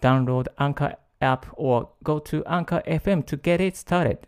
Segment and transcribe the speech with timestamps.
[0.00, 4.18] Download Anchor app or go to Anchor FM to get it started.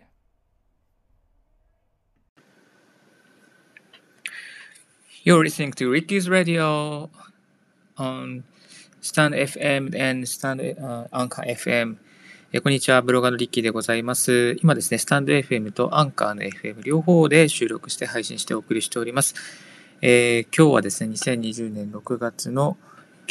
[5.23, 7.11] You're listening to Ricky's Radio
[7.97, 8.45] on
[9.01, 11.99] Stand FM and Stand、uh, Anchor FM。
[12.53, 14.57] えこんにちは、ブロガーのリッキーでございます。
[14.61, 19.37] 今ですね、スタンド FM とアンカーの FM 両方で収録して配信してお送りしております。
[20.03, 22.77] えー、今日はですね、2020年6月の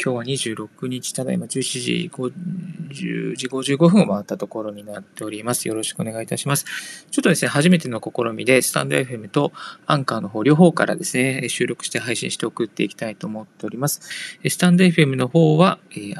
[0.02, 5.68] 今日は26日、ただいま17時50時55分を回ったところになっております。
[5.68, 6.64] よろしくお願いいたします。
[7.10, 9.52] ちょっとですね、初めての試みで、スタンド FM と
[9.84, 14.00] アンカーの方、両方からですね、収録して配信して送っていきたいと思っております。
[14.48, 16.14] スタンド FM の方は、え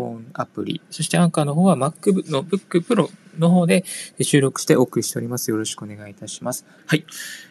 [0.00, 3.84] iPhone アプリ、そしてアンカーの方は MacBook の Book Pro の方で
[4.20, 5.50] 収録してお送りしております。
[5.50, 6.66] よろしくお願いいたします。
[6.86, 7.04] はい。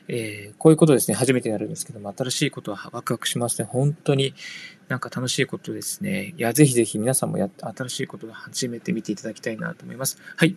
[0.08, 3.68] えー、こういうことですね、初めてやるんですけども、新しいことはワクワクしますね。
[3.70, 4.34] 本当に
[4.88, 6.34] なんか楽しいことですね。
[6.38, 10.18] いや、ぜひぜひ皆さんもやって、新しいことを始めてみていただきたいなと思います。
[10.36, 10.56] はい。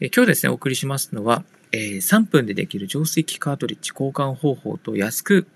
[0.00, 5.46] え今日ですね、お送りしますのは、えー、3分でできる浄水器カートリッジ交換方法と安く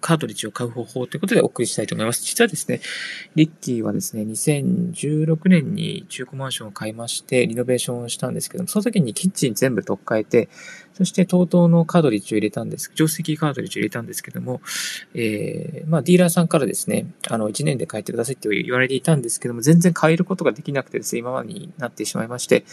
[0.00, 2.22] カートリッジを買う方法ということでお送りしたいと思います。
[2.22, 2.80] 実はですね、
[3.34, 10.48] リッキーはですね、2016年に中古マンションを買いまして、リノベーションをしたんですけども、その時にキッチン全部取っ替えて、
[10.96, 14.62] そして TOTO のカードリッジを入れたんです、定石カードリッジを入れたんですけども、
[15.12, 22.64] えー、まあディーラーさんからですね、あの、1年で変えてくださいって言われていたんですけども、全然変えることができなくてですね、今までになってしまいまして、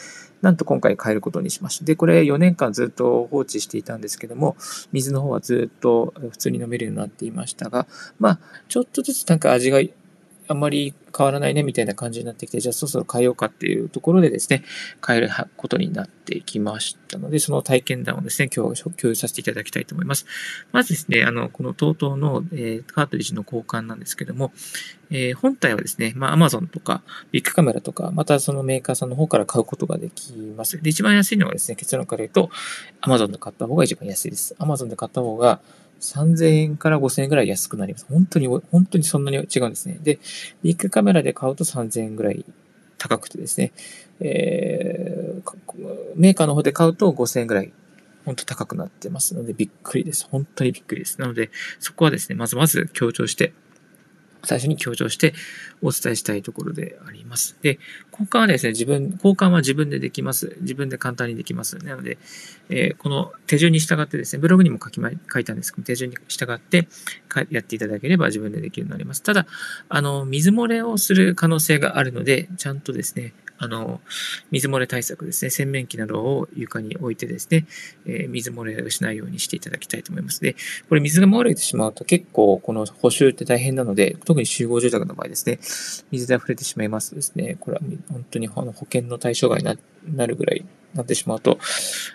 [0.42, 1.86] なんと今回変えることにしました。
[1.86, 4.56] で、これ4年間ずっと放置していたんですけども、
[4.94, 7.88] 水の方はずっと普通に飲めるようになっていましたが、
[8.20, 8.40] まあ、
[8.70, 9.82] ちょっとずつなんか味が
[10.48, 14.64] あんまり変わらないねみたいな感じになってきて、じゃあそろそろ変えようかっていうところでですね、
[15.06, 20.26] 変えることになってきましたので、その体験談をですね、今日共有させていただきたいと思います。
[20.72, 24.52] まずですね、あの、この TOTO の、えー、カートリッジの交換なんですけども、
[25.10, 30.82] えー、本体はですね、まあ Amazon とかビッグカメラとか、またそのメーカーさんの方から買うことができます。
[30.82, 32.50] で、一番安いのはですね、結論から言うと、
[33.02, 34.56] Amazon で買った方が一番安いです。
[34.60, 35.62] Amazon で買った方が、
[36.04, 38.06] 3000円から5000円ぐらい安くなります。
[38.10, 39.98] 本当に、本当にそんなに違うんですね。
[40.04, 40.20] で、
[40.62, 42.46] ビッグカメラで買うと3000円ぐらい
[42.98, 43.72] 高くてですね、
[44.20, 47.72] えー、メーカーの方で買うと5000円ぐらい、
[48.26, 50.28] 本当高くなってますので、びっくりです。
[50.30, 51.20] 本当にびっくりです。
[51.20, 51.50] なので、
[51.80, 53.54] そこはですね、まずまず強調して
[54.44, 55.34] 最初に強調して
[55.82, 57.58] お伝えしたいところであります。
[57.62, 57.80] で、
[58.12, 60.58] 交換はですね、自分、交換は自分でできます。
[60.62, 61.78] 自分で簡単にできます。
[61.78, 62.18] なので、
[62.70, 66.88] えー、この手順に従ってですね、ブログにも書きま、書いたんですけど、手順に従って
[67.50, 69.24] やっていただければ自分でできるようになります。
[69.24, 69.48] ただ、
[69.90, 74.02] あの、水漏れをする可能性があるので、ちゃんとですね、あの、
[74.52, 77.66] 水漏れ対策ですね、洗面器などを床に置いてですね、
[78.06, 80.42] えー、水漏れをしないようにしていただきたいと思います。
[80.42, 80.56] で、
[80.90, 85.60] これ水が漏れてしまうと結構この補修って大変なので、特に集合住宅の場合ですね、
[86.12, 89.80] 水で溢れてしまいますとですね、これは本当にあの保険の対象外に
[90.16, 91.60] なるぐらいになってしまうと、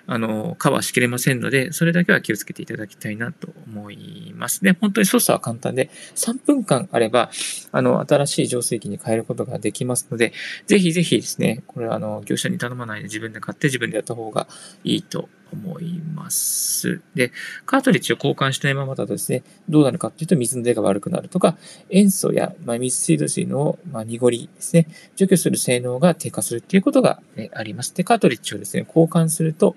[0.06, 4.62] あの、カバーしきれませんので、それだけは気をつけていただきたいなと思います。
[4.62, 7.30] で、本当に操作は簡単で、3分間あれば、
[7.72, 10.32] あの、新しい浄水器に変えることができますので、
[10.66, 14.46] ぜひぜひですね、これはあの、業者に頼まないで自分で買って自分でやった方が
[14.84, 17.00] いいと思います。
[17.14, 17.32] で、
[17.66, 21.56] カートリッジを交換しないままだとですね、どうなるかっていうと水の出が悪くなるとか、
[21.90, 24.86] 塩素や、まあ、水水道水の、まあ、濁りですね、
[25.16, 27.94] 除去する性能が低下するっていうことが、ね、あります。
[27.94, 29.76] で、カートリッジをですね、交換すると、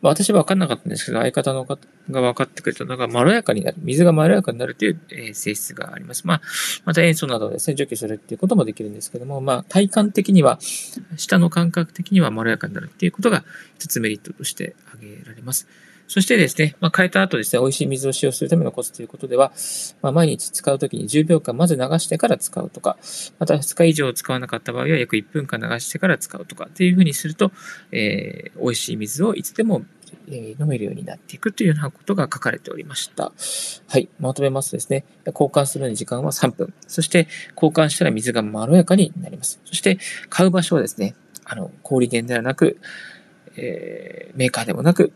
[0.00, 1.78] まあ、私は分かんなかったんですけど、相方の方
[2.10, 3.76] が分かってくれたのが、まろやかになる。
[3.80, 6.26] 水がまろやかになるという、え性質があります。
[6.26, 6.40] まあ、
[6.84, 10.58] また塩素などをですね、除去するっていうこともできるんですけども、まあ、体感的には、
[11.16, 13.44] 舌の感覚的にはまろやかになるっていうことが、
[13.76, 15.66] 一つメリットとして挙げられます。
[16.08, 19.52] そしてですね、まあ、変えた後ですね、美味しい水を使用するためのコツということでは、
[20.02, 22.96] まあ、毎日使うときに10秒間まず流してから使うとか、
[23.38, 27.52] また2日以上使わなかった場合は約1分間流してから使うとかっていうふうにすると、
[27.92, 29.84] えー、美味しい水をいつでも
[30.30, 33.32] え飲めるようになっていくというようなことが書かれておりました。
[33.88, 34.08] はい。
[34.18, 36.72] まとめますとですね、交換するのに時間は3分。
[36.86, 39.60] そして、交換したら水がまろやかになります。
[39.64, 41.14] そして、買う場所はですね、
[41.44, 42.78] あの、小売店ではなく、
[43.56, 45.12] えー、メーカーでもなく、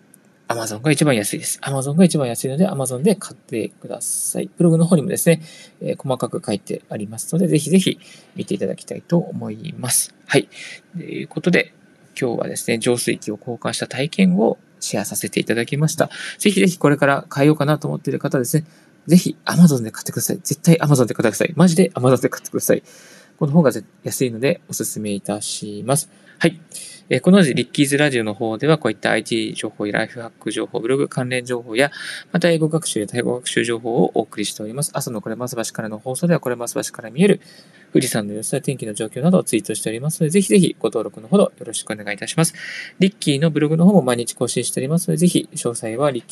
[0.48, 1.58] Amazon が一番安いです。
[1.62, 4.50] Amazon が一番安いので Amazon で買ってください。
[4.56, 5.42] ブログの方にもですね、
[5.80, 7.98] えー細かく書いてありますので、ぜひぜひ
[8.36, 10.14] 見ていただきたいと思います。
[10.26, 10.48] はい。
[10.96, 11.72] ということで、
[12.20, 16.10] 今日はですね、浄水器を交換した体験をシェアさせていただきました。
[16.38, 18.64] ぜひぜひこれから買えようかなと思っている方ですね、
[19.06, 20.40] ぜひ Amazon で買ってください。
[20.42, 21.52] 絶対 Amazon で買ってください。
[21.56, 22.82] マジで Amazon で買ってください。
[23.42, 23.72] この方が
[24.04, 26.08] 安いのでお勧めいたします。
[26.38, 26.60] はい。
[27.08, 31.90] えーこの時リッキーズラジオの方ではこういった IT 情報やライフハック情報、ブログ関連情報や、
[32.30, 34.92] また英語学習やタイ語学習情報をお送りしております。
[34.94, 37.40] 朝のこれます橋からの放送ではこれます橋から見える
[37.92, 42.54] 富士山の様子や天気の状況などをツイートしておりますので、ぜひぜひご登録のほどよろしくお願いいたします。
[43.00, 46.30] リッキーのブログの方も毎日更新しておりますので、ぜひ詳細はリッキー